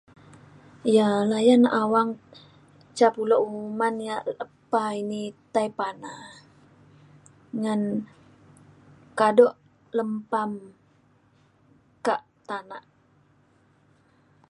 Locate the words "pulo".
3.15-3.35